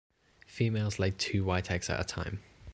[0.47, 2.41] Females lay two white eggs at a time.